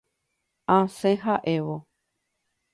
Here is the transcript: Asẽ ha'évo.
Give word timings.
Asẽ 0.77 1.15
ha'évo. 1.23 1.77